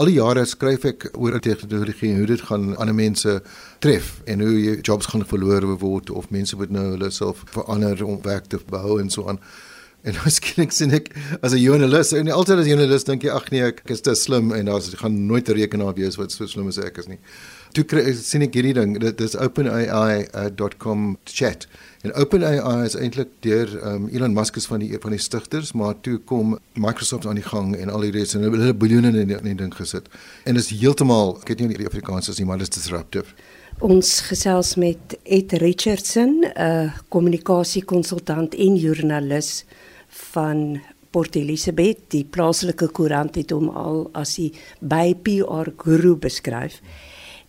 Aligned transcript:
Al 0.00 0.08
die 0.08 0.14
jare 0.16 0.46
skryf 0.48 0.86
ek 0.88 1.04
oor 1.20 1.34
tegnologie 1.44 2.14
en 2.14 2.22
hoe 2.22 2.28
dit 2.30 2.42
gaan 2.48 2.70
ander 2.80 2.94
mense 2.96 3.32
tref 3.84 4.06
en 4.24 4.40
hoe 4.40 4.78
jobs 4.80 5.10
gaan 5.12 5.24
verloor 5.28 5.66
word 5.82 6.08
of 6.16 6.30
mense 6.32 6.56
moet 6.56 6.72
nou 6.72 6.84
hulle 6.94 7.10
self 7.12 7.42
verander 7.52 8.00
om 8.06 8.22
werk 8.24 8.48
te 8.48 8.56
behou 8.70 8.96
en 9.02 9.12
so 9.12 9.28
aan. 9.28 9.36
En 10.02 10.16
nou 10.18 10.30
skielik 10.34 10.72
sien 10.74 10.90
ek 10.96 11.12
as 11.46 11.52
'n 11.54 11.62
joernalis 11.62 12.10
en 12.18 12.30
altyd 12.34 12.58
as 12.58 12.66
joernalis 12.66 13.04
dink 13.06 13.22
jy 13.22 13.30
ag 13.30 13.50
nee 13.54 13.62
ek 13.62 13.82
is 13.94 14.00
te 14.02 14.14
slim 14.18 14.50
en 14.52 14.66
daar's 14.66 14.90
gaan 14.98 15.26
nooit 15.26 15.48
'n 15.48 15.54
rekenaar 15.54 15.94
wees 15.94 16.16
wat 16.18 16.32
so 16.32 16.46
slim 16.46 16.66
as 16.66 16.78
ek 16.78 16.98
is 16.98 17.06
nie. 17.06 17.18
Toe 17.72 17.84
kry, 17.84 18.12
sien 18.12 18.42
ek 18.42 18.52
hierdie 18.52 18.74
ding 18.74 18.98
dit 18.98 19.20
is 19.20 19.36
openai.com 19.36 21.10
uh, 21.10 21.16
chat. 21.24 21.66
En 22.02 22.12
OpenAI 22.18 22.84
is 22.84 22.96
eintlik 22.98 23.28
deur 23.40 23.68
um, 23.86 24.08
Elon 24.08 24.34
Musk 24.34 24.56
is 24.56 24.66
van 24.66 24.80
die 24.80 24.98
van 24.98 25.14
die 25.14 25.20
stigters, 25.22 25.72
maar 25.72 25.94
toe 26.00 26.18
kom 26.18 26.58
Microsoft 26.74 27.26
aan 27.26 27.38
die 27.38 27.46
gang 27.46 27.76
en 27.76 27.88
al 27.88 28.00
die 28.00 28.10
res 28.10 28.34
en 28.34 28.42
hulle 28.42 28.74
biljoene 28.74 29.14
in 29.14 29.30
die 29.30 29.54
ding 29.54 29.72
gesit. 29.74 30.10
En 30.44 30.58
dit 30.58 30.64
is 30.64 30.80
heeltemal, 30.80 31.38
ek 31.40 31.48
weet 31.48 31.60
nie 31.60 31.78
die 31.78 31.86
Afrikaans 31.86 32.28
is 32.28 32.42
nie, 32.42 32.46
maar 32.46 32.58
dit 32.58 32.66
is 32.66 32.74
disruptive. 32.74 33.30
Ons 33.78 34.20
gesels 34.26 34.74
met 34.76 35.16
Ed 35.22 35.54
Richardson, 35.62 36.42
'n 36.44 36.92
kommunikasiekonsultant 37.08 38.54
en 38.54 38.76
joernalis 38.76 39.64
van 40.12 40.80
Port 41.12 41.36
Elizabeth, 41.36 42.06
die 42.12 42.24
plaaslike 42.24 42.88
koerant 42.96 43.36
het 43.36 43.50
hom 43.52 43.68
al 43.68 44.06
as 44.16 44.38
die 44.40 44.48
by 44.80 45.12
PR 45.24 45.68
guru 45.76 46.16
beskryf. 46.16 46.80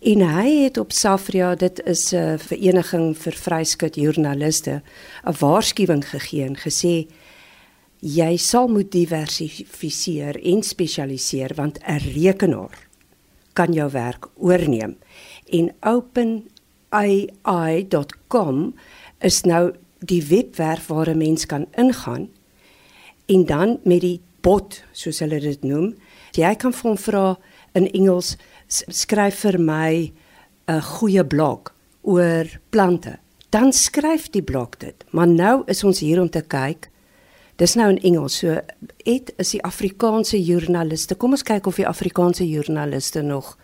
En 0.04 0.20
hy 0.20 0.66
het 0.66 0.76
op 0.76 0.92
Safria, 0.92 1.54
dit 1.54 1.80
is 1.88 2.12
'n 2.12 2.38
vereniging 2.38 3.16
vir 3.16 3.32
vryskut 3.32 3.96
joernaliste, 3.96 4.82
'n 5.24 5.34
waarskuwing 5.40 6.04
gegee 6.04 6.44
en 6.44 6.56
gesê 6.56 7.08
jy 8.00 8.36
sal 8.36 8.68
moet 8.68 8.92
diversifiseer 8.92 10.44
en 10.44 10.62
spesialiseer 10.62 11.54
want 11.54 11.78
'n 11.78 11.98
rekenaar 11.98 12.88
kan 13.52 13.72
jou 13.72 13.90
werk 13.90 14.28
oorneem. 14.36 14.96
En 15.48 15.74
openai.com 15.80 18.74
is 19.20 19.42
nou 19.42 19.72
die 19.98 20.22
webwerf 20.22 20.86
waar 20.86 21.08
'n 21.08 21.18
mens 21.18 21.46
kan 21.46 21.66
ingaan 21.76 22.28
en 23.26 23.46
dan 23.46 23.78
met 23.84 24.00
die 24.00 24.20
bot, 24.44 24.82
soos 24.92 25.22
hulle 25.24 25.40
dit 25.40 25.62
noem, 25.64 25.94
jy 26.36 26.54
kan 26.60 26.72
vir 26.72 26.90
hom 26.90 26.98
vra 27.00 27.26
in 27.78 27.88
Engels 27.92 28.34
skryf 28.68 29.44
vir 29.44 29.58
my 29.58 30.12
'n 30.68 30.80
goeie 30.80 31.24
blog 31.24 31.72
oor 32.02 32.44
plante. 32.70 33.18
Dan 33.50 33.72
skryf 33.72 34.30
die 34.30 34.42
blog 34.42 34.76
dit. 34.78 35.04
Maar 35.10 35.28
nou 35.28 35.62
is 35.66 35.84
ons 35.84 36.00
hier 36.00 36.20
om 36.20 36.30
te 36.30 36.42
kyk. 36.42 36.90
Dis 37.56 37.74
nou 37.74 37.88
in 37.90 38.02
Engels. 38.02 38.38
So 38.38 38.60
et 39.04 39.32
is 39.36 39.50
die 39.50 39.62
Afrikaanse 39.62 40.44
joernaliste. 40.44 41.14
Kom 41.14 41.30
ons 41.30 41.42
kyk 41.42 41.66
of 41.66 41.76
die 41.76 41.86
Afrikaanse 41.86 42.48
joernaliste 42.48 43.22
nog 43.22 43.56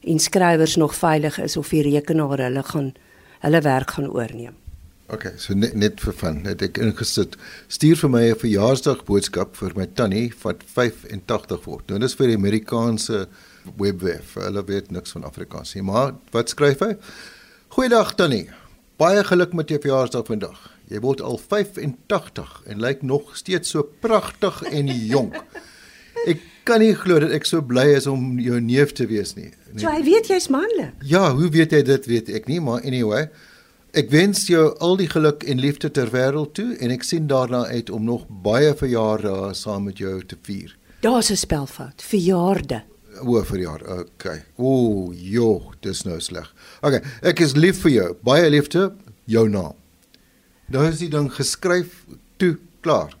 en 0.00 0.18
skrywers 0.18 0.76
nog 0.76 0.94
veilig 0.94 1.38
is 1.38 1.56
of 1.56 1.68
die 1.68 1.82
rekenaar 1.82 2.38
hulle 2.38 2.62
gaan 2.62 2.92
hulle 3.40 3.60
werk 3.60 3.90
gaan 3.90 4.10
oorneem. 4.10 4.63
OK, 5.12 5.26
so 5.36 5.52
net 5.52 5.74
net 5.76 6.00
vir 6.00 6.14
van. 6.16 6.38
Net 6.46 6.62
ek 6.64 6.78
ingesit. 6.80 7.36
Stuur 7.68 7.98
vir 8.00 8.10
my 8.10 8.22
'n 8.30 8.40
verjaarsdag 8.40 9.04
boodskap 9.04 9.56
vir 9.56 9.72
my 9.76 9.86
tannie 9.86 10.32
wat 10.42 10.62
85 10.64 11.64
word. 11.64 11.88
Nou 11.88 11.98
dis 11.98 12.14
vir 12.14 12.28
die 12.28 12.36
Amerikaanse 12.36 13.28
webwerf. 13.76 14.34
Hulle 14.34 14.64
weet 14.64 14.90
niks 14.90 15.12
van 15.12 15.24
Afrikaans 15.24 15.74
nie, 15.74 15.82
maar 15.82 16.14
wat 16.32 16.48
skryf 16.48 16.80
hy? 16.80 16.96
Goeiedag 17.68 18.14
Tannie. 18.14 18.48
Baie 18.96 19.24
geluk 19.24 19.52
met 19.52 19.68
jou 19.68 19.78
verjaarsdag 19.78 20.26
vandag. 20.26 20.70
Jy 20.88 21.00
word 21.00 21.20
al 21.20 21.38
85 21.38 22.62
en 22.66 22.80
lyk 22.80 23.02
nog 23.02 23.36
steeds 23.36 23.70
so 23.70 23.82
pragtig 23.82 24.62
en 24.62 24.86
jonk. 24.86 25.34
Ek 26.26 26.40
kan 26.64 26.80
nie 26.80 26.94
glo 26.94 27.18
dat 27.18 27.30
ek 27.30 27.44
so 27.44 27.60
bly 27.60 27.90
is 27.96 28.06
om 28.06 28.38
jou 28.40 28.60
neef 28.60 28.92
te 28.92 29.06
wees 29.06 29.34
nie. 29.36 29.50
Nee. 29.72 29.82
So 29.82 29.90
hy 29.90 30.02
weet 30.06 30.30
jy's 30.30 30.48
manlik. 30.48 30.94
Ja, 31.02 31.32
hoe 31.34 31.50
weet 31.50 31.72
hy 31.72 31.82
dit? 31.82 32.06
Weet 32.06 32.28
ek 32.28 32.46
nie, 32.48 32.60
maar 32.60 32.80
anyway. 32.86 33.28
Ek 33.94 34.08
wens 34.10 34.48
jou 34.50 34.72
al 34.82 34.96
die 34.98 35.06
geluk 35.06 35.44
en 35.46 35.60
liefde 35.62 35.86
ter 35.94 36.08
wêreld 36.10 36.56
toe 36.58 36.72
en 36.82 36.90
ek 36.90 37.04
sien 37.06 37.28
daarna 37.30 37.60
uit 37.70 37.92
om 37.94 38.02
nog 38.02 38.24
baie 38.42 38.72
verjare 38.74 39.52
saam 39.54 39.86
met 39.86 40.02
jou 40.02 40.16
te 40.26 40.34
vier. 40.42 40.72
Daar's 41.04 41.30
'n 41.30 41.36
spelfout. 41.36 42.02
Verjaarde. 42.02 42.82
O, 43.22 43.42
vir 43.42 43.58
jaar. 43.58 43.82
Okay. 43.98 44.42
O, 44.56 45.12
jo, 45.12 45.72
dis 45.80 46.02
nou 46.02 46.20
sleg. 46.20 46.52
Okay, 46.82 47.02
ek 47.22 47.40
is 47.40 47.54
lief 47.54 47.82
vir 47.82 47.90
jou. 47.90 48.16
Baie 48.22 48.50
liefde, 48.50 48.92
jou 49.24 49.48
naam. 49.48 49.74
Nou 50.66 50.88
is 50.88 50.98
die 50.98 51.08
ding 51.08 51.30
geskryf 51.32 52.04
toe 52.36 52.58
klaar. 52.80 53.14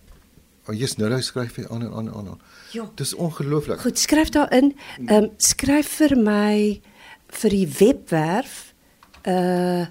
O, 0.66 0.72
oh, 0.72 0.74
jy's 0.74 0.96
nou 0.96 1.08
nou 1.08 1.22
skryf 1.22 1.56
hy 1.56 1.66
aan 1.70 1.82
en 1.82 1.92
aan 1.92 2.08
en 2.08 2.14
aan. 2.14 2.40
Ja. 2.72 2.90
Dis 2.96 3.14
ongelooflik. 3.14 3.80
Goed, 3.80 3.98
skryf 3.98 4.28
daarin. 4.28 4.74
Ehm 5.06 5.24
um, 5.24 5.30
skryf 5.36 5.86
vir 5.86 6.16
my 6.16 6.80
vir 7.28 7.50
die 7.50 7.68
webwerf 7.78 8.74
uh 9.22 9.86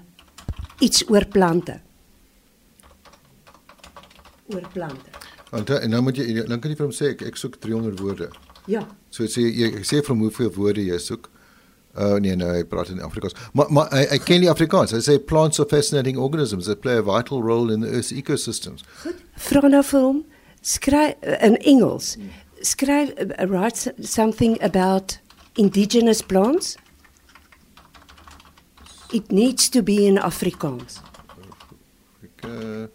iets 0.84 1.04
oor 1.08 1.26
plante. 1.32 1.78
Oor 4.52 4.66
plante. 4.72 5.14
En 5.54 5.64
dan 5.64 5.90
nou 5.90 6.02
moet 6.02 6.18
jy 6.18 6.42
dan 6.42 6.58
kan 6.58 6.72
jy 6.72 6.76
vir 6.76 6.86
hom 6.88 6.94
sê 6.94 7.12
ek, 7.14 7.22
ek 7.30 7.38
soek 7.40 7.60
300 7.62 8.02
woorde. 8.02 8.28
Ja. 8.70 8.82
So 9.14 9.28
sê 9.30 9.46
jy 9.46 9.70
sê 9.86 10.02
van 10.04 10.20
hoeveel 10.24 10.52
woorde 10.56 10.84
jy 10.84 10.98
soek. 11.00 11.30
Oh 11.94 12.16
nee 12.18 12.34
nee, 12.34 12.48
hy 12.50 12.62
praat 12.66 12.90
in 12.90 13.02
Afrikaans. 13.06 13.36
Maar 13.54 13.70
maar 13.70 13.90
hy, 13.94 14.02
hy 14.10 14.18
ken 14.26 14.42
die 14.42 14.50
Afrikaans. 14.50 14.94
Hy 14.96 15.02
sê 15.04 15.18
plants 15.22 15.62
are 15.62 15.68
fascinating 15.70 16.18
organisms 16.18 16.66
that 16.66 16.82
play 16.82 16.98
a 16.98 17.04
vital 17.06 17.42
role 17.42 17.72
in 17.72 17.86
the 17.86 17.90
earth's 17.92 18.12
ecosystems. 18.12 18.82
Goed. 19.04 19.20
Vra 19.48 19.68
nou 19.70 19.82
vir 19.86 20.08
hom 20.08 20.24
skryf 20.64 21.14
in 21.38 21.58
Engels. 21.62 22.16
Skryf 22.64 23.12
uh, 23.20 23.46
write 23.46 23.94
something 24.00 24.58
about 24.62 25.18
indigenous 25.54 26.22
plants. 26.22 26.74
It 29.14 29.30
needs 29.30 29.68
to 29.68 29.82
be 29.82 30.06
in 30.06 30.18
Afrikaans. 30.18 30.98
Afrika 32.18 32.88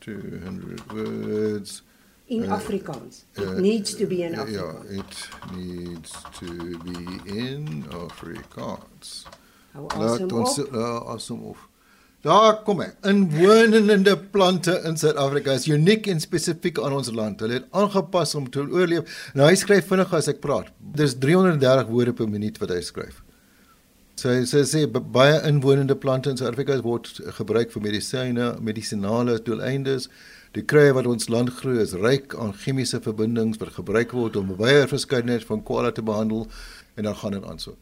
200 0.00 0.92
words 0.92 1.82
in 2.26 2.44
uh, 2.44 2.56
Afrikaans. 2.56 3.24
It 3.36 3.42
uh, 3.42 3.60
needs 3.60 3.94
to 3.94 4.06
be 4.06 4.22
in 4.22 4.32
Afrikaans. 4.32 4.88
Yeah, 4.88 5.00
it 5.00 5.12
needs 5.56 6.12
to 6.40 6.78
be 6.78 7.00
in 7.28 7.84
Afrikaans. 7.90 9.26
Laat 9.74 10.32
ons 10.32 10.58
awesome 10.72 11.44
of. 11.52 11.68
Daar 12.22 12.62
kom 12.62 12.80
hy. 12.80 12.88
Inwonende 13.10 14.14
plante 14.32 14.78
in 14.88 14.96
Suid-Afrika 14.96 15.56
is 15.58 15.66
uniek 15.68 16.06
en 16.08 16.22
spesifiek 16.22 16.80
aan 16.80 16.94
ons 16.96 17.10
land. 17.12 17.44
Hulle 17.44 17.58
het 17.60 17.68
aangepas 17.76 18.32
om 18.38 18.48
te 18.50 18.62
oorleef. 18.62 19.18
Nou 19.36 19.50
hy 19.50 19.58
skryf 19.58 19.90
vinnig 19.92 20.16
as 20.16 20.30
ek 20.32 20.40
praat. 20.40 20.72
Dis 20.96 21.16
330 21.20 21.92
woorde 21.92 22.16
per 22.16 22.30
minuut 22.30 22.60
wat 22.62 22.72
hy 22.72 22.80
skryf. 22.88 23.20
So 24.14 24.28
hy 24.28 24.44
sê 24.46 24.84
baie 24.86 25.38
inwonende 25.48 25.96
plante 25.96 26.30
in 26.30 26.36
Suid-Afrika 26.36 26.76
word 26.84 27.08
gebruik 27.38 27.72
vir 27.72 27.82
medisyne, 27.82 28.52
medisinale 28.60 29.38
doeleindes. 29.42 30.08
Die 30.52 30.64
kruie 30.68 30.92
wat 30.92 31.08
ons 31.08 31.30
land 31.32 31.50
groei 31.56 31.80
is 31.80 31.94
ryk 31.96 32.36
aan 32.36 32.52
chemiese 32.52 33.00
verbindings 33.00 33.60
wat 33.62 33.72
gebruik 33.78 34.12
word 34.12 34.36
om 34.36 34.52
baie 34.58 34.84
verskeidenheid 34.90 35.46
van 35.48 35.64
kwale 35.64 35.94
te 35.96 36.04
behandel 36.04 36.44
en 36.96 37.08
dan 37.08 37.16
gaan 37.16 37.38
dit 37.38 37.48
aan 37.48 37.58
so. 37.62 37.76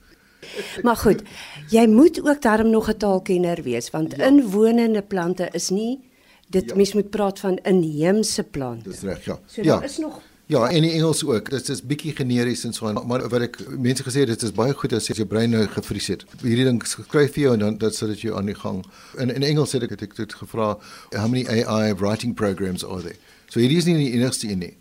Maar 0.86 0.96
goed, 0.96 1.24
jy 1.68 1.84
moet 1.90 2.22
ook 2.22 2.42
daarom 2.42 2.70
nog 2.70 2.88
'n 2.88 2.96
taalkenner 2.96 3.62
wees 3.62 3.90
want 3.90 4.16
ja. 4.16 4.26
inwonende 4.26 5.02
plante 5.02 5.48
is 5.52 5.68
nie 5.70 6.00
dit 6.48 6.70
ja. 6.70 6.76
mens 6.76 6.92
moet 6.92 7.10
praat 7.10 7.38
van 7.38 7.58
inheemse 7.62 8.42
plante. 8.42 8.88
Dis 8.88 9.02
reg, 9.02 9.24
ja. 9.24 9.38
So 9.46 9.62
ja. 9.62 9.74
daar 9.74 9.84
is 9.84 9.98
nog 9.98 10.20
Ja, 10.50 10.68
en 10.68 10.82
in 10.82 10.90
Engels 10.90 11.24
ook. 11.24 11.50
Dit 11.50 11.68
is 11.68 11.82
bietjie 11.82 12.10
generies 12.16 12.64
en 12.64 12.72
so 12.72 12.86
aan, 12.88 12.96
maar 13.06 13.22
wat 13.30 13.44
ek 13.44 13.58
mense 13.78 14.02
gesê 14.02 14.24
het, 14.24 14.32
dit 14.32 14.42
is 14.42 14.50
baie 14.50 14.72
goed 14.74 14.90
as 14.96 15.04
jy 15.06 15.14
jou 15.20 15.26
brein 15.30 15.52
nou 15.54 15.60
gevries 15.70 16.08
het. 16.10 16.24
Hierdie 16.42 16.64
ding 16.66 16.80
skryf 16.82 17.36
vir 17.36 17.42
jou 17.44 17.52
en 17.54 17.60
dan 17.62 17.76
dat 17.78 17.94
sal 17.94 18.10
dit 18.10 18.24
jou 18.24 18.32
aan 18.34 18.48
die 18.50 18.56
gang. 18.58 18.80
In 19.22 19.30
in 19.30 19.44
Engels 19.46 19.76
het 19.76 19.84
ek 19.86 19.92
het 19.94 20.00
ek 20.08 20.16
dit 20.18 20.32
gevra, 20.40 20.72
how 21.12 21.28
many 21.30 21.44
AI 21.46 21.92
writing 21.94 22.34
programs 22.34 22.82
are 22.82 22.98
there? 23.04 23.14
So 23.46 23.62
hierdie 23.62 23.78
is 23.78 23.86
nie 23.86 23.94
die 24.00 24.08
enigste 24.16 24.50
een 24.50 24.58
nie. 24.64 24.72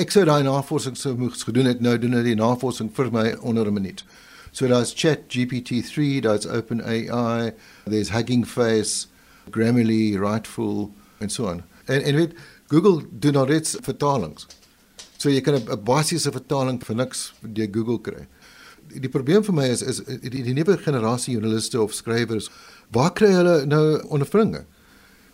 Ek 0.00 0.08
sou 0.14 0.22
daai 0.24 0.40
navorsing 0.46 0.96
sou 0.96 1.12
moes 1.20 1.44
gedoen 1.44 1.68
het 1.68 1.84
nou 1.84 1.98
doen 2.00 2.16
hulle 2.16 2.30
die 2.30 2.40
navorsing 2.40 2.88
vir 2.96 3.12
my 3.12 3.34
onder 3.42 3.68
'n 3.68 3.76
minuut. 3.76 4.00
So 4.52 4.68
daar's 4.72 4.94
Chat 4.96 5.28
GPT-3, 5.28 6.22
daar's 6.22 6.46
OpenAI, 6.46 7.52
there's 7.84 8.08
Hugging 8.16 8.46
Face, 8.46 9.06
Grammarly, 9.50 10.16
Writeful 10.16 10.90
and 11.20 11.30
so 11.30 11.44
on. 11.44 11.62
En 11.84 12.02
en 12.02 12.14
weet 12.14 12.32
Google 12.68 13.04
doen 13.10 13.32
nou 13.32 13.46
reeds 13.46 13.76
vertalings. 13.82 14.46
So 15.20 15.28
jy 15.28 15.42
kan 15.44 15.54
'n 15.60 15.84
basiese 15.84 16.32
vertaling 16.32 16.80
vir 16.80 16.96
niks 16.96 17.32
deur 17.42 17.68
Google 17.72 18.00
kry. 18.00 18.26
Die, 18.88 19.00
die 19.00 19.08
probleem 19.08 19.44
vir 19.44 19.54
my 19.54 19.66
is 19.68 19.82
is 19.82 20.00
die, 20.00 20.42
die 20.42 20.54
nuwe 20.56 20.78
generasie 20.78 21.34
joernaliste 21.34 21.80
of 21.80 21.92
skrywers, 21.94 22.48
waar 22.90 23.12
kry 23.12 23.28
hulle 23.28 23.66
nou 23.66 24.00
ondervindinge? 24.08 24.64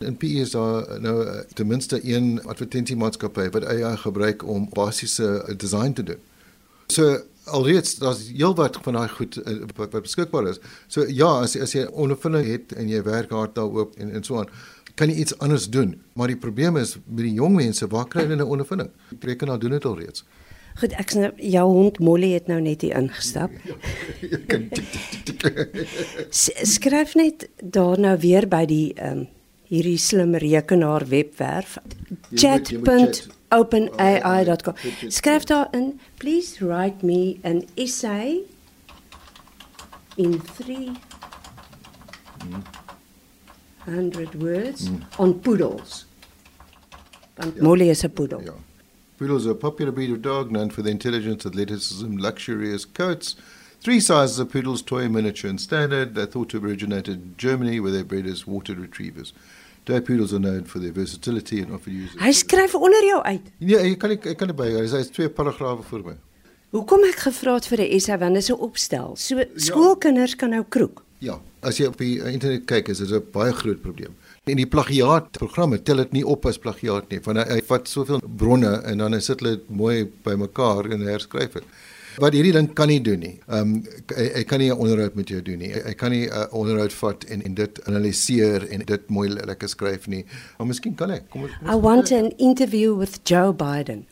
In 0.01 0.17
PE 0.17 0.43
is 0.43 0.51
daar 0.51 1.01
nou 1.01 1.25
eh, 1.25 1.45
ten 1.55 1.67
minste 1.67 2.01
een 2.03 2.41
advertensiemaatskappy 2.45 3.49
wat 3.51 3.65
AI 3.65 3.97
gebruik 3.97 4.43
om 4.45 4.69
basiese 4.75 5.55
design 5.57 5.93
te 5.93 6.03
doen. 6.03 6.21
So 6.89 7.23
alreeds 7.47 7.95
daar's 8.03 8.27
heelwat 8.29 8.79
van 8.83 8.99
daai 8.99 9.09
goed 9.09 9.39
eh, 9.43 9.63
wat 9.77 9.95
beskikbaar 10.03 10.51
is. 10.51 10.59
So 10.89 11.07
ja, 11.07 11.31
as 11.47 11.57
as 11.57 11.73
jy 11.73 11.87
ondervinding 11.87 12.47
het 12.51 12.75
en 12.75 12.91
jy 12.91 13.03
werk 13.07 13.31
hard 13.31 13.55
daarop 13.55 13.95
en 13.97 14.11
en 14.11 14.25
so 14.27 14.43
aan, 14.43 14.51
kan 14.97 15.13
jy 15.13 15.21
iets 15.23 15.39
anders 15.39 15.69
doen. 15.71 15.95
Maar 16.17 16.33
die 16.33 16.41
probleem 16.41 16.77
is 16.81 16.97
met 17.05 17.25
die 17.27 17.37
jong 17.37 17.57
mense, 17.57 17.87
waar 17.93 18.09
kry 18.09 18.25
hulle 18.25 18.35
'n 18.35 18.39
nou 18.39 18.49
ondervinding? 18.57 18.91
Die 19.11 19.29
rekenaar 19.29 19.59
doen 19.59 19.71
dit 19.71 19.85
al 19.85 19.99
reeds. 19.99 20.25
Goed, 20.77 20.93
ek 20.93 21.11
sien 21.11 21.33
jou 21.41 21.73
hond 21.73 21.99
Molly 21.99 22.33
het 22.37 22.47
nou 22.47 22.61
net 22.61 22.83
hier 22.85 22.97
ingestap. 22.99 23.51
Kan. 24.49 24.69
S 26.31 26.51
skryf 26.63 27.15
net 27.15 27.49
daar 27.63 28.01
nou 28.01 28.19
weer 28.21 28.49
by 28.49 28.65
die 28.69 28.93
ehm 28.95 29.19
um, 29.19 29.27
hierdie 29.67 29.99
slim 29.99 30.35
rekenaar 30.35 31.09
webwerf 31.11 31.79
chat.openai.com. 32.35 33.97
Ja, 33.99 34.39
ja. 35.01 35.11
Skryf 35.11 35.45
daar 35.45 35.69
in 35.73 36.01
please 36.23 36.67
write 36.67 37.07
me 37.07 37.37
an 37.43 37.65
essay 37.75 38.41
in 40.17 40.41
3 40.57 40.91
100 43.87 44.35
words 44.43 44.91
on 45.19 45.41
poodles. 45.41 46.05
Want 47.39 47.61
Molly 47.61 47.91
is 47.91 48.05
'n 48.05 48.11
poedel. 48.11 48.43
Yeah. 48.43 48.53
Poodles 49.19 49.47
are 49.47 49.53
a 49.53 49.55
popular 49.55 49.93
breed 49.93 50.11
of 50.11 50.21
dog 50.21 50.51
known 50.51 50.71
for 50.71 50.83
their 50.83 50.93
intelligence, 50.93 51.47
athleticism, 51.47 52.19
luxurious 52.19 52.85
coats. 52.85 53.37
Three 53.81 54.01
sizes 54.01 54.39
of 54.39 54.51
poodles, 54.51 54.83
toy, 54.83 55.09
miniature, 55.09 55.49
and 55.49 55.61
standard. 55.61 56.15
They're 56.15 56.27
thought 56.27 56.49
to 56.51 56.59
have 56.59 56.67
originated 56.69 57.15
in 57.15 57.35
Germany, 57.39 57.81
where 57.81 57.93
they're 57.93 58.05
bred 58.05 58.27
as 58.27 58.47
water 58.47 58.75
retrievers. 58.75 59.33
Toy 59.87 60.01
poodles 60.01 60.33
are 60.35 60.41
known 60.41 60.65
for 60.65 60.81
their 60.81 60.93
versatility 60.93 61.61
and 61.63 61.73
often 61.73 61.95
used. 61.95 62.19
Hy 62.19 62.33
skryf 62.33 62.75
onder 62.75 63.05
jou 63.07 63.23
uit. 63.23 63.43
Nee, 63.59 63.77
ek 63.93 63.99
kan 64.03 64.11
ek, 64.11 64.27
kan 64.37 64.49
dit 64.49 64.57
by. 64.57 64.73
Hy 64.75 64.83
is 64.99 65.11
twee 65.15 65.29
paragrawe 65.31 65.83
voor 65.87 66.03
my. 66.03 66.17
Hoekom 66.75 67.05
ek 67.07 67.23
gevra 67.29 67.55
het 67.55 67.69
vir 67.71 67.79
'n 67.87 67.93
essay 67.95 68.19
want 68.19 68.35
dit 68.35 68.43
is 68.43 68.51
'n 68.51 68.59
opstel. 68.59 69.17
So 69.17 69.45
skoolkinders 69.55 70.35
kan 70.37 70.51
nou 70.51 70.65
kroek. 70.69 71.06
Ja, 71.25 71.39
as 71.65 71.79
jy 71.81 71.89
op 71.89 71.97
die 72.01 72.19
uh, 72.21 72.29
internet 72.29 72.67
kyk, 72.69 72.91
is 72.93 72.99
dit 73.01 73.11
'n 73.11 73.25
baie 73.33 73.53
groot 73.53 73.81
probleem. 73.81 74.15
En 74.45 74.57
die 74.57 74.67
plagiaatprogramme 74.67 75.83
tel 75.83 75.97
dit 75.97 76.13
nie 76.13 76.27
op 76.27 76.47
as 76.47 76.59
plagiaat 76.59 77.09
nie, 77.11 77.21
want 77.25 77.39
hy, 77.39 77.45
hy 77.57 77.61
vat 77.67 77.89
soveel 77.89 78.21
bronne 78.21 78.83
en 78.85 78.99
dan 78.99 79.21
sit 79.21 79.41
hulle 79.41 79.57
dit 79.57 79.71
mooi 79.71 80.05
bymekaar 80.25 80.91
en 80.93 81.01
herskryf 81.01 81.53
dit. 81.53 81.65
Wat 82.17 82.33
hierdie 82.33 82.53
ding 82.53 82.69
kan 82.73 82.89
nie 82.89 83.01
doen 83.01 83.21
nie. 83.21 83.35
Ehm 83.49 83.75
um, 83.75 83.83
hy, 84.17 84.29
hy 84.37 84.45
kan 84.45 84.59
nie 84.61 84.71
'n 84.71 84.79
onderhoud 84.79 85.15
met 85.15 85.29
jou 85.29 85.43
doen 85.43 85.59
nie. 85.59 85.73
Hy, 85.73 85.83
hy 85.89 85.95
kan 85.95 86.11
nie 86.11 86.29
'n 86.29 86.49
onderhoud 86.53 86.93
vat 86.93 87.25
en 87.25 87.43
en 87.43 87.55
dit 87.55 87.85
analiseer 87.85 88.69
en 88.71 88.81
dit 88.85 89.09
mooi 89.09 89.29
lekker 89.29 89.69
skryf 89.69 90.07
nie. 90.07 90.25
Maar 90.59 90.67
miskien 90.67 90.95
kan 90.95 91.11
ek. 91.11 91.29
Kom 91.31 91.43
ons 91.43 91.53
I 91.65 91.77
want 91.81 92.13
an 92.13 92.33
interview 92.37 92.97
with 92.97 93.21
Joe 93.25 93.53
Biden. 93.53 94.07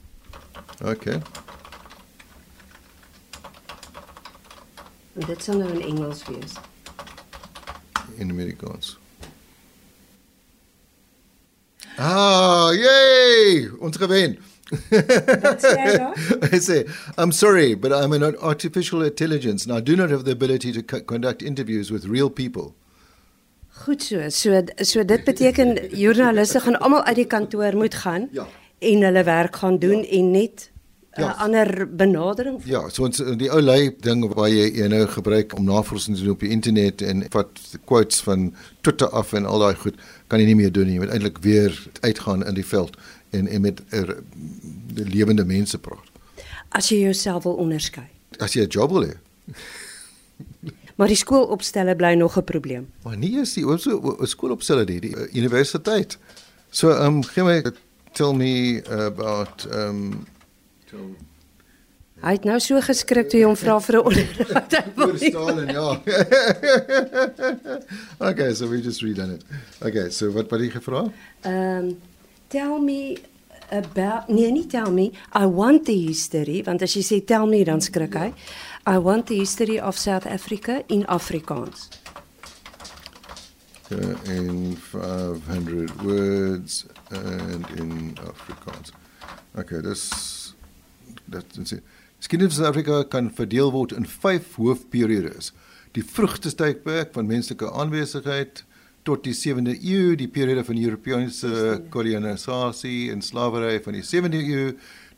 Okay. 0.83 1.21
Dit 5.15 5.43
sal 5.43 5.59
nou 5.59 5.71
in 5.71 5.81
Engels 5.81 6.25
wees. 6.29 6.59
In 8.19 8.31
Amerikaans. 8.31 8.97
Ah, 11.99 12.71
yay! 12.73 13.69
Ons 13.81 13.97
gewen. 13.97 14.39
I 16.53 16.59
say, 16.59 16.85
I'm 17.19 17.31
sorry, 17.33 17.75
but 17.75 17.93
I'm 17.93 18.13
an 18.13 18.37
artificial 18.41 19.03
intelligence 19.03 19.67
and 19.67 19.73
I 19.77 19.81
do 19.81 19.95
not 19.95 20.11
have 20.11 20.25
the 20.25 20.33
ability 20.33 20.73
to 20.73 20.83
co- 20.83 21.01
conduct 21.03 21.43
interviews 21.43 21.91
with 21.91 22.07
real 22.07 22.31
people. 22.31 22.75
Goed 23.85 24.03
so. 24.03 24.29
So 24.31 24.63
so 24.83 25.05
dit 25.05 25.25
beteken 25.25 25.75
joernaliste 25.97 26.61
gaan 26.61 26.79
almal 26.81 27.05
uit 27.05 27.17
die 27.17 27.27
kantoor 27.27 27.77
moet 27.77 27.95
gaan 27.95 28.29
Ja. 28.33 28.47
en 28.79 29.03
hulle 29.03 29.23
werk 29.25 29.57
gaan 29.57 29.79
doen 29.79 29.99
ja. 30.03 30.09
en 30.09 30.31
net 30.31 30.71
'n 31.17 31.23
Ja. 31.23 31.31
ander 31.39 31.97
benadering. 31.97 32.61
Ja, 32.65 32.89
so 32.89 33.05
ons 33.05 33.17
die 33.37 33.51
ou 33.51 33.61
lui 33.61 33.95
ding 34.01 34.35
waar 34.35 34.49
jy 34.49 34.87
nou 34.89 35.07
gebruik 35.07 35.57
om 35.57 35.65
navorsing 35.65 36.17
te 36.17 36.23
doen 36.23 36.33
op 36.33 36.41
die 36.41 36.49
internet 36.49 37.03
en 37.03 37.27
vat 37.31 37.49
quotes 37.85 38.21
van 38.21 38.55
Twitter 38.81 39.09
af 39.09 39.33
en 39.33 39.47
al 39.47 39.59
daai 39.59 39.75
goed 39.75 39.95
kan 40.27 40.39
jy 40.41 40.47
nie 40.47 40.57
meer 40.57 40.73
doen 40.73 40.87
nie. 40.87 40.95
Jy 40.95 41.01
moet 41.01 41.11
eintlik 41.11 41.39
weer 41.39 41.87
uitgaan 42.01 42.45
in 42.47 42.55
die 42.55 42.67
veld 42.67 42.97
en 43.31 43.47
en 43.47 43.61
met 43.61 43.81
er, 43.91 44.17
lewende 44.95 45.45
mense 45.45 45.79
praat. 45.79 46.11
As 46.69 46.89
jy 46.89 46.99
jouself 47.01 47.43
wil 47.43 47.55
onderskei. 47.55 48.07
As 48.39 48.53
jy 48.53 48.63
'n 48.63 48.69
job 48.69 48.91
wil 48.91 49.05
hê. 49.05 49.15
Maar 50.97 51.11
die 51.11 51.17
skoolopstelle 51.17 51.97
bly 51.97 52.15
nog 52.15 52.37
'n 52.39 52.45
probleem. 52.45 52.87
Maar 53.03 53.17
nie 53.17 53.41
is 53.41 53.53
die 53.55 53.65
so 53.79 54.17
skoolopstelle 54.23 54.85
die, 54.85 55.01
die 55.01 55.17
uh, 55.17 55.35
universiteit. 55.35 56.19
So 56.71 56.91
ehm 56.91 57.07
um, 57.07 57.23
gee 57.25 57.43
my 57.45 57.63
tell 58.13 58.33
me 58.33 58.83
about 58.89 59.67
ehm 59.71 59.89
um, 59.89 60.27
tell 60.95 61.15
Hy 62.25 62.31
het 62.39 62.45
nou 62.49 62.55
so 62.63 62.79
geskrik 62.81 63.27
toe 63.29 63.41
jy 63.43 63.45
hom 63.51 63.57
vra 63.59 63.75
vir 63.85 63.97
'n 63.99 64.05
onderhoud. 64.09 64.73
Hy 64.79 64.93
wil 64.97 65.11
Oor 65.11 65.17
nie- 65.19 65.31
Stalin, 65.31 65.69
ja. 65.77 65.89
okay, 68.31 68.55
so 68.55 68.69
we 68.71 68.81
just 68.81 69.03
redone 69.03 69.35
it. 69.35 69.43
Okay, 69.83 70.09
so 70.11 70.31
wat 70.33 70.49
wat 70.49 70.61
jy 70.63 70.71
gevra? 70.73 71.03
Um 71.45 71.91
tell 72.49 72.79
me 72.81 73.19
about 73.71 74.29
nee, 74.31 74.49
nie 74.53 74.65
tell 74.67 74.91
me. 74.91 75.11
I 75.35 75.45
want 75.47 75.85
the 75.85 75.99
history 76.07 76.63
want 76.65 76.83
as 76.83 76.95
jy 76.97 77.03
sê 77.05 77.21
tell 77.27 77.45
me 77.47 77.61
dan 77.65 77.81
skrik 77.85 78.15
hy. 78.17 78.33
I 78.87 78.97
want 78.99 79.27
the 79.27 79.37
history 79.43 79.77
of 79.81 79.99
South 79.99 80.25
Africa 80.27 80.81
in 80.89 81.05
Afrikaans. 81.09 81.91
Okay, 83.93 84.15
in 84.37 84.77
500 84.77 86.03
words 86.03 86.87
and 87.11 87.69
in 87.77 88.17
Afrikaans. 88.25 88.93
Okay, 89.59 89.83
dis 89.83 90.44
dat 91.25 91.45
is 91.63 91.75
Geskiedenis 92.25 92.55
van 92.55 92.65
Suid-Afrika 92.65 93.03
kan 93.09 93.27
verdeel 93.35 93.71
word 93.73 93.93
in 93.93 94.07
5 94.07 94.55
hoofperiodes. 94.57 95.51
Die 95.93 96.05
vroegste 96.05 96.55
tydperk 96.57 97.13
van 97.13 97.27
menslike 97.29 97.69
aanwesigheid 97.69 98.63
tot 99.05 99.27
die 99.27 99.35
7de 99.37 99.75
eeu, 99.77 100.15
die 100.17 100.31
periode 100.33 100.65
van 100.65 100.79
Europese 100.81 101.83
kolonisasie 101.93 103.11
en 103.13 103.21
slawery 103.23 103.77
van 103.85 103.99
die 103.99 104.05
7de 104.09 104.41
eeu 104.41 104.71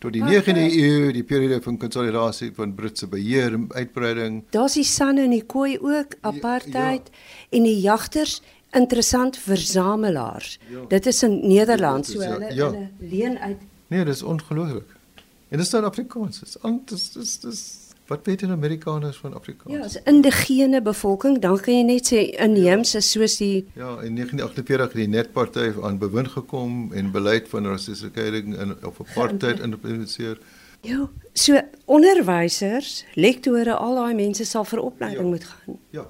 tot 0.03 0.17
die 0.17 0.25
9de 0.25 0.64
eeu, 0.67 1.12
die 1.14 1.23
periode 1.25 1.61
van 1.62 1.79
konsolidasie 1.79 2.50
van 2.56 2.75
Britse 2.75 3.06
beheer 3.06 3.55
en 3.55 3.69
uitbreiding. 3.70 4.43
Daar's 4.50 4.75
die 4.75 4.85
San 4.85 5.23
en 5.23 5.31
die 5.31 5.44
Khoi 5.47 5.79
ook, 5.79 6.19
apartheid 6.20 7.06
ja, 7.06 7.14
ja. 7.14 7.56
en 7.61 7.70
die 7.70 7.79
jagters 7.81 8.41
interessant 8.75 9.38
versamelaars. 9.38 10.59
Ja. 10.75 10.85
Dit 10.91 11.06
is 11.06 11.23
in 11.23 11.38
Nederland, 11.47 12.06
so 12.06 12.19
Dit 12.19 12.20
is, 12.20 12.26
ja, 12.26 12.35
hulle 12.35 12.55
ja. 12.55 12.70
hulle 12.70 13.14
leen 13.14 13.38
uit 13.38 13.64
Nee, 13.87 14.05
dis 14.05 14.23
ongelooflik. 14.23 14.95
En 15.48 15.58
dis 15.58 15.70
nou 15.72 15.84
Afrikaans. 15.84 16.40
Dis 16.40 16.56
dis 16.87 17.10
dis 17.12 17.38
dis 17.40 17.60
wat 18.06 18.20
weet 18.26 18.38
die 18.44 18.48
Amerikaners 18.54 19.16
van 19.19 19.34
Afrikaans? 19.34 19.75
Ja, 19.75 19.81
as 19.82 19.96
indigene 20.06 20.78
bevolking, 20.82 21.40
dan 21.43 21.56
kan 21.60 21.75
jy 21.75 21.82
net 21.82 22.06
sê 22.12 22.20
inheemse 22.38 23.00
soos 23.02 23.37
die 23.40 23.64
Ja, 23.75 23.96
in 24.06 24.14
1948 24.14 24.87
het 24.87 24.94
die 24.94 25.08
Netparty 25.08 25.72
aan 25.82 25.98
bewind 25.98 26.28
gekom 26.28 26.93
en 26.94 27.10
beleid 27.10 27.48
van 27.50 27.66
rassistiese 27.66 28.10
skeiding 28.12 28.54
in 28.58 28.76
of 28.87 29.00
apartheid 29.00 29.58
implementeer. 29.60 30.38
Ja, 30.87 31.08
so 31.34 31.58
onderwysers, 31.84 33.04
lektore, 33.14 33.75
al 33.75 33.94
daai 33.99 34.14
mense 34.14 34.44
sal 34.44 34.64
vir 34.64 34.81
opleiding 34.87 35.22
Ja. 35.25 35.28
moet 35.28 35.44
gaan. 35.44 35.78
Ja. 35.90 36.06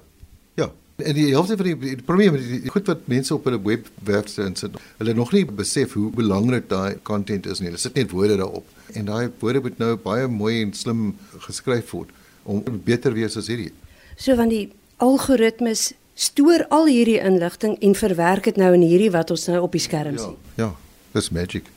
En 0.97 1.13
die 1.13 1.27
helfte 1.29 1.55
van 1.59 1.65
die, 1.67 1.75
die 1.95 2.01
probleem 2.05 2.31
met 2.33 2.41
die, 2.41 2.69
goed 2.73 2.87
wat 2.89 3.03
mense 3.05 3.33
op 3.35 3.45
hulle 3.45 3.59
webwerf 3.61 4.31
insit, 4.41 4.79
hulle 4.97 5.13
nog 5.13 5.29
nie 5.35 5.43
besef 5.45 5.93
hoe 5.93 6.07
belangrik 6.15 6.65
daai 6.71 6.97
content 7.05 7.45
is 7.45 7.59
nie. 7.61 7.69
Hulle 7.69 7.81
sit 7.81 7.93
net 7.99 8.11
woorde 8.15 8.37
daarop 8.39 8.65
en 8.97 9.05
daai 9.05 9.29
woorde 9.43 9.61
moet 9.67 9.77
nou 9.77 9.91
baie 10.01 10.25
mooi 10.31 10.55
en 10.63 10.73
slim 10.73 11.11
geskryf 11.45 11.91
word 11.93 12.09
om 12.47 12.63
beter 12.87 13.13
wees 13.13 13.37
as 13.37 13.49
hierdie. 13.51 13.69
So 14.17 14.33
want 14.39 14.49
die 14.55 14.71
algoritmes 15.03 15.91
stoor 16.17 16.65
al 16.73 16.87
hierdie 16.89 17.19
inligting 17.21 17.75
en 17.85 17.93
verwerk 17.95 18.47
dit 18.49 18.57
nou 18.57 18.71
in 18.73 18.81
hierdie 18.87 19.11
wat 19.13 19.29
ons 19.35 19.45
nou 19.51 19.61
op 19.67 19.71
die 19.77 19.83
skerm 19.83 20.15
Ja. 20.17 20.23
sien. 20.31 20.37
Ja, 20.57 20.71
dis 21.13 21.29
magic. 21.29 21.69